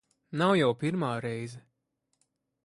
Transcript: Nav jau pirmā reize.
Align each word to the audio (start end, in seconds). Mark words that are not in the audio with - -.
Nav 0.41 0.53
jau 0.61 0.69
pirmā 0.83 1.11
reize. 1.27 1.61